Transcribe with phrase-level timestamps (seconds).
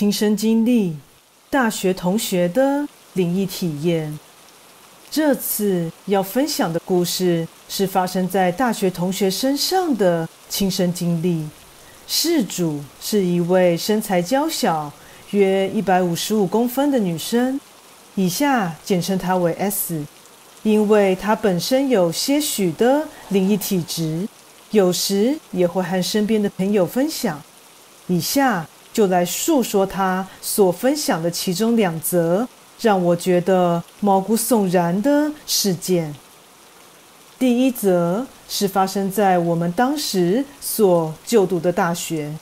[0.00, 0.96] 亲身经历
[1.50, 4.18] 大学同学的灵异体验。
[5.10, 11.46] 这次要分享的故事是发生在大学同学身上的亲身经历。
[12.08, 14.90] 事主是一位身材娇小，
[15.32, 17.60] 约一百五十五公分的女生，
[18.14, 20.02] 以下简称她为 S，
[20.62, 24.26] 因为她本身有些许的灵异体质，
[24.70, 27.42] 有时也会和身边的朋友分享。
[28.06, 28.66] 以下。
[28.92, 32.48] 就来诉说他所分享的其中两则
[32.80, 36.14] 让我觉得毛骨悚然的事件。
[37.38, 42.34] 第一则是发生在我们当时所就读的大学。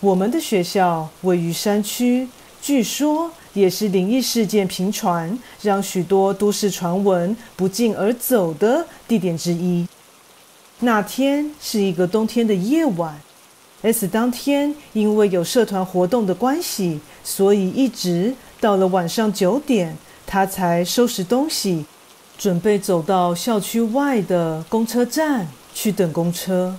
[0.00, 2.28] 我们的学校位于山区，
[2.60, 9.86] 据说也是灵异事件频传，让许多都市传闻不胫而走的地点之一。
[10.80, 13.20] 那天是一个冬天的夜晚。
[13.82, 21.84] S 当天因为有社团活动的关系，所以一直到了晚上九点，他才收拾东西，
[22.38, 26.76] 准备走到校区外的公车站去等公车。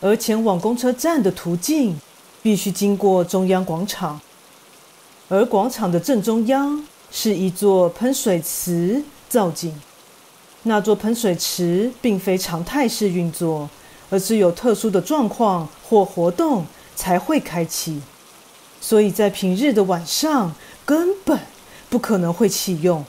[0.00, 1.98] 而前往公车站的途径
[2.42, 4.20] 必须经过中央广场，
[5.30, 9.74] 而广场的正中央是一座喷水池造景。
[10.64, 13.70] 那座喷水池并非常态式运作。
[14.10, 18.02] 而是有特殊的状况或活动才会开启，
[18.80, 21.38] 所以在平日的晚上根本
[21.88, 23.04] 不可能会启用。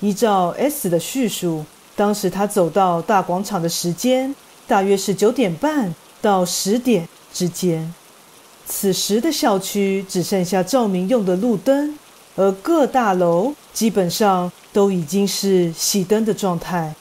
[0.00, 4.34] 依照 S 的叙述，当时他走到大广场的时间
[4.66, 7.94] 大约是九点半到十点之间。
[8.66, 11.96] 此时的校区只剩下照明用的路灯，
[12.34, 16.94] 而各大楼基本上都已经是熄灯的状态。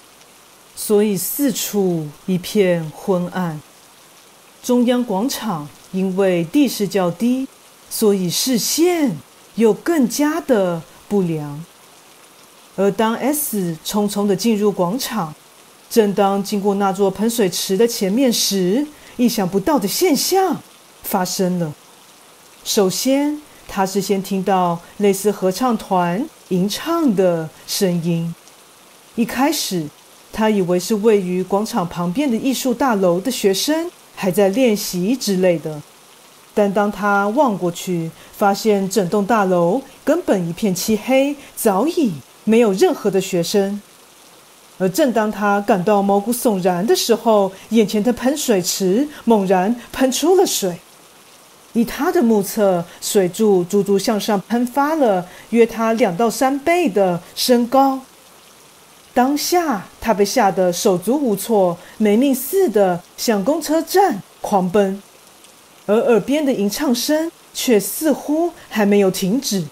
[0.76, 3.60] 所以四处一片昏暗。
[4.66, 7.48] 中央广场因为地势较低，
[7.88, 9.16] 所以视线
[9.54, 11.64] 又更加的不良。
[12.76, 15.32] 而当 S 匆匆的进入广场，
[15.88, 18.88] 正当经过那座喷水池的前面时，
[19.18, 20.60] 意想不到的现象
[21.04, 21.72] 发生了。
[22.64, 28.34] 首先，他是先听到类似合唱团吟唱的声音。
[29.14, 29.88] 一开始。
[30.38, 35.82] 他以为是位于广场旁边的艺术大楼的学生还在练习之类的，
[36.54, 43.82] 但当他望过去，发现整栋大楼根本一片漆黑，早已没有任何的学生。
[44.78, 50.78] 而正当他感到毛骨悚然的时候，眼前的喷水池猛然喷出了水，
[51.74, 58.02] 以他的目测，水柱足足向上喷发了约他两到三倍的身高。
[59.16, 65.02] 当下，他被吓得手足无措，没命似的向公车站狂奔，
[65.86, 69.64] 而耳边的吟唱声却似乎还没有停止。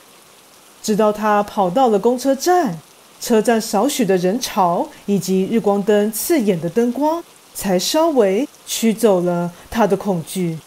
[0.81, 2.79] 直到他跑到了公车站，
[3.19, 7.21] 车站少许的人潮以及日光灯刺眼的灯光，
[7.53, 10.57] 才稍微驱走了他的恐惧，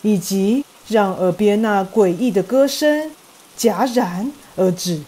[0.00, 3.10] 以及让耳边那诡异的歌声
[3.58, 5.02] 戛然而止。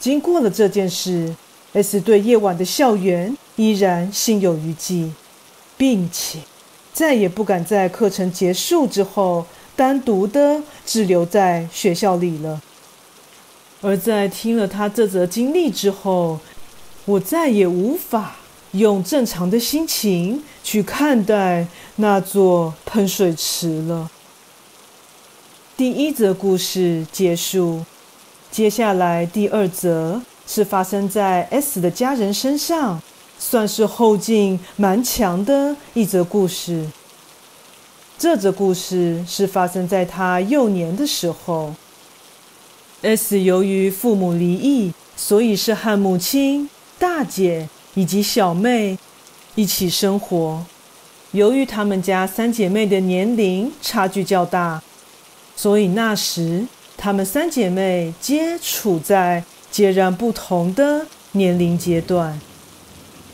[0.00, 1.32] 经过了这件事。
[1.74, 5.12] S 对夜晚的校园依然心有余悸，
[5.76, 6.38] 并且
[6.92, 12.62] 再也不敢在课程结束之后单独的滞留在学校里了。
[13.82, 16.38] 而在听了他这则经历之后，
[17.04, 18.36] 我再也无法
[18.70, 24.08] 用正常的心情去看待那座喷水池了。
[25.76, 27.84] 第一则故事结束，
[28.52, 30.22] 接下来第二则。
[30.46, 33.00] 是发生在 S 的家人身上，
[33.38, 36.86] 算是后劲蛮强的一则故事。
[38.16, 41.74] 这则故事是发生在他幼年的时候。
[43.02, 48.98] S 由于父母离异，所以是和母亲、大姐以及小妹
[49.54, 50.64] 一起生活。
[51.32, 54.80] 由于他们家三姐妹的年龄差距较大，
[55.56, 56.64] 所以那时
[56.96, 62.40] 她们三姐妹皆处在截然不同的年龄阶段。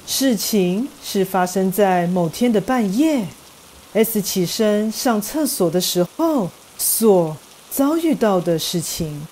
[0.06, 3.26] 事情是发生在某天的半夜
[3.92, 6.48] ，S 起身上厕所的时候
[6.78, 7.36] 所
[7.70, 9.26] 遭遇到的事情。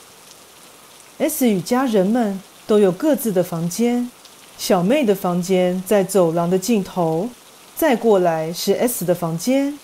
[1.17, 4.11] S 与家人们都有各自的房间，
[4.59, 7.31] 小妹的房间在走廊的尽头，
[7.75, 9.79] 再过来是 S 的房间，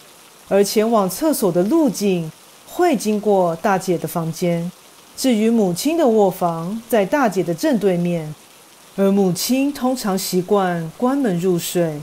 [0.51, 2.31] 而前往厕所的路径
[2.67, 4.71] 会经过大姐的房间。
[5.17, 8.35] 至于母亲的卧房在大姐的正对面，
[8.97, 12.01] 而母亲通常习惯关门入睡。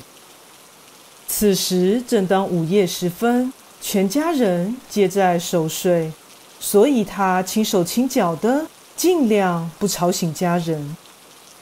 [1.27, 6.11] 此时正当午夜时分，全家人皆在熟睡，
[6.59, 8.65] 所以她轻手轻脚的，
[8.95, 10.95] 尽量不吵醒家人。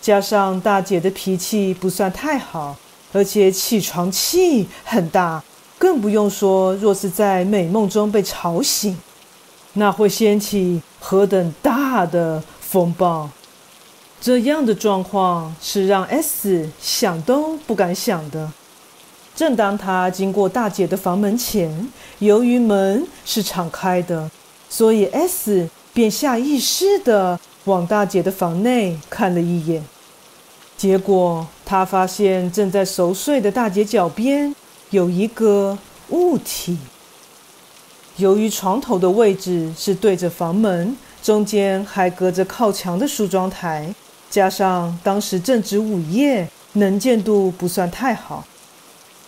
[0.02, 2.78] 加上大姐的脾气不算太好，
[3.12, 5.44] 而且起床气很大，
[5.78, 8.98] 更不用说若是在美梦中被吵醒，
[9.74, 13.30] 那会掀起何等大的风暴。
[14.22, 18.52] 这样的状况是让 S 想都不敢想的。
[19.36, 21.88] 正当他经过大姐的房门前，
[22.20, 24.30] 由于门是敞开的，
[24.70, 29.82] 所以 S 便下意识地往大姐的房内看了一眼。
[30.76, 34.54] 结果他发现正在熟睡的大姐脚边
[34.90, 35.78] 有一个
[36.10, 36.78] 物体。
[38.20, 43.96] 由于床头的位置是对着房门，中间还隔着靠墙的梳妆台。
[44.30, 48.46] 加上当时正值午夜，能见度不算太好，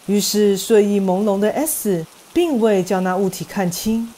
[0.08, 4.14] 于是睡意朦胧的 S 并未将那物体看清，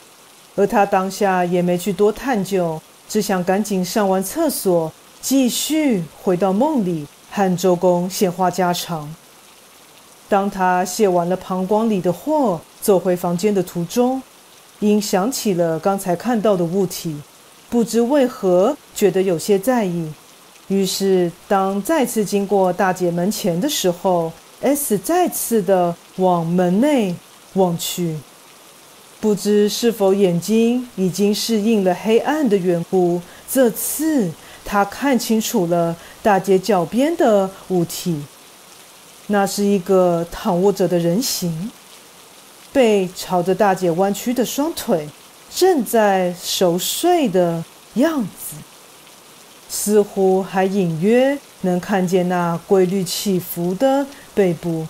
[0.55, 4.91] 而他当下也没去多探究，只想赶紧上完厕所，
[5.21, 9.13] 继续回到梦里和周公闲话家常。
[10.27, 14.21] 当他卸完了膀胱里的货，走回房间的途中，
[14.83, 17.15] 因想起了刚才看到的物体，
[17.69, 20.11] 不知为何觉得有些在意。
[20.67, 27.15] 于是，当再次经过大姐门前的时候，S 再次的往门内
[27.53, 28.17] 望去，
[29.21, 34.29] 不知是否眼睛已经适应了黑暗的缘故，这次
[34.65, 38.21] 他看清楚了大姐脚边的物体，
[39.27, 41.71] 那是一个躺卧着的人形，
[42.73, 45.07] 背朝着大姐弯曲的双腿，
[45.55, 48.55] 正在熟睡的样子。
[49.69, 54.05] 似乎还隐约能看见那规律起伏的
[54.35, 54.87] 背部，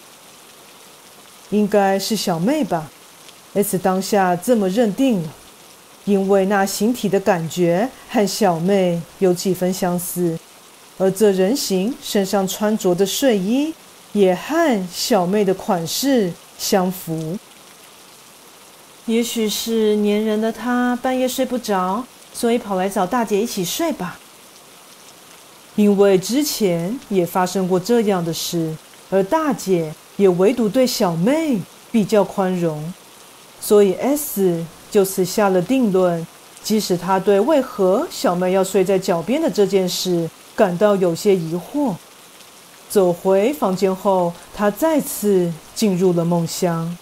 [1.52, 2.90] 应该是小妹吧
[3.54, 5.30] ？S 当下这么认定了，
[6.06, 10.38] 因为那形体的感觉和小妹有几分相似，
[10.98, 13.74] 而这人形身上穿着的睡衣
[14.12, 17.38] 也和小妹的款式相符。
[19.06, 22.04] 也许是粘人的他半夜睡不着，
[22.34, 24.18] 所以跑来找大姐一起睡吧。
[25.76, 28.74] 因为之前也发生过这样的事，
[29.10, 31.60] 而大姐也唯独对小妹
[31.92, 32.94] 比较宽容，
[33.60, 36.26] 所以 S 就此下了定论。
[36.64, 41.94] 即使他对为何小妹要睡在脚边的这件事感到有些疑惑，
[42.88, 46.98] 走回房间后，他再次进入了梦乡。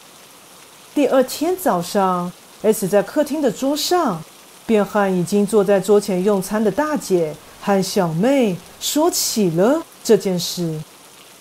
[0.94, 2.30] 第二天早上
[2.64, 4.22] ，S 在客厅的桌上，
[4.66, 7.34] 便和已经坐在桌前用餐的大姐。
[7.64, 10.82] 和小妹说起了这件事，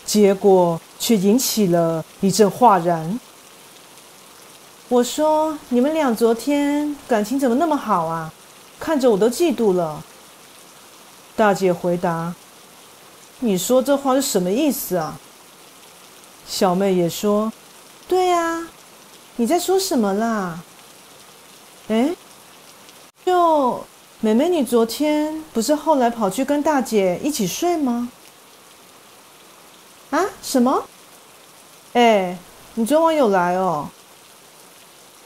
[0.04, 3.18] 结果却引起了一阵哗然。
[4.88, 8.30] 我说：“你们俩昨天感情怎么那么好啊？
[8.78, 10.04] 看着我都嫉妒了。”
[11.34, 12.34] 大姐回答
[13.40, 15.18] ：“你说这话是什么意思啊？”
[16.46, 17.50] 小妹也说
[18.06, 18.68] ：“对呀，
[19.40, 20.60] 你在说什么啦？”
[21.88, 22.14] 哎，
[23.24, 23.82] 就。
[24.20, 28.10] 妹妹，你昨天不是后来跑去跟大姐一起睡吗？
[30.10, 30.22] 啊？
[30.42, 30.84] 什么？
[31.94, 32.36] 哎，
[32.74, 33.88] 你昨晚有来哦，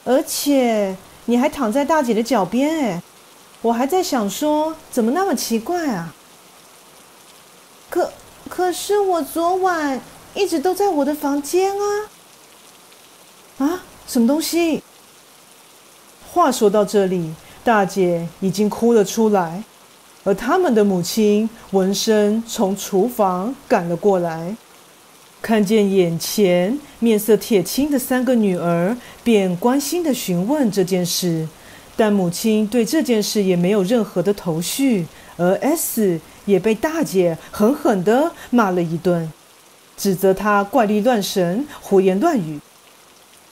[0.05, 3.03] 而且你还躺在大姐的脚边，哎，
[3.63, 6.15] 我还在想说，怎么那么奇怪啊？
[7.91, 8.13] 可
[8.49, 10.01] 可是我昨晚
[10.35, 11.85] 一直都在我的房间啊！
[13.59, 13.83] 啊？
[14.07, 14.83] 什么东西？
[16.33, 17.33] 话说到这里。
[17.65, 19.65] 大姐已经哭了出来，
[20.23, 24.55] 而他们的母亲闻声从厨房赶了过来，
[25.41, 31.49] 看见眼前面色铁青的三个女儿，便关心地询问这件事。
[31.97, 35.07] 但母亲对这件事也没有任何的头绪，
[35.39, 39.33] 而 S 也被大姐狠狠地骂了一顿，
[39.97, 42.61] 指责她怪力乱神、胡言乱语。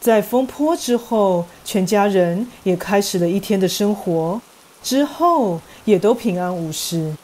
[0.03, 4.43] 在风波之后，全家人也开始了一天的生活，
[4.83, 7.15] 之后也都平安无事。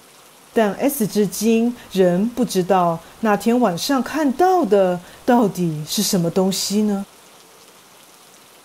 [0.54, 7.04] 但 S 至今仍不知道那天晚上看到的到底是什么东西呢？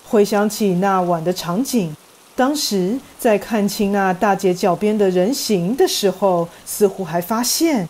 [0.07, 1.95] 回想起那晚的场景，
[2.35, 7.89] 当时在看清那大姐脚边的人形的时候，似乎还发现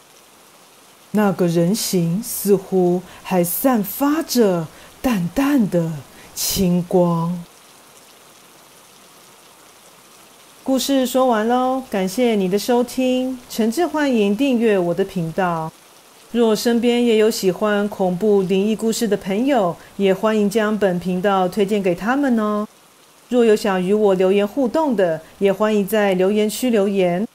[1.12, 4.66] 那个人形似乎还散发着
[5.02, 5.92] 淡淡的。
[6.34, 7.44] 清光。
[10.64, 15.72] 故事说完喽，感谢你的收听，诚挚欢迎订阅我的频道。
[16.32, 22.68] 若身边也有喜欢恐怖灵异故事的朋友，也欢迎将本频道推荐给他们哦。
[23.30, 27.28] 若有想与我留言互动的，也欢迎在留言区留言，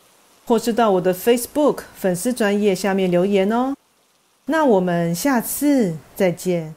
[0.46, 3.74] 或是到我的 Facebook 粉丝专页下面留言哦。
[4.46, 6.74] 那我们下次再见。